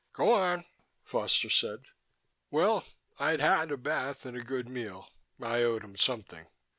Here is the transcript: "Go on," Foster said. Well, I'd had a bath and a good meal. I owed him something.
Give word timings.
"Go 0.13 0.33
on," 0.33 0.65
Foster 1.03 1.51
said. 1.51 1.83
Well, 2.49 2.85
I'd 3.19 3.39
had 3.39 3.71
a 3.71 3.77
bath 3.77 4.25
and 4.25 4.35
a 4.35 4.41
good 4.43 4.67
meal. 4.67 5.07
I 5.39 5.61
owed 5.61 5.83
him 5.83 5.95
something. 5.95 6.47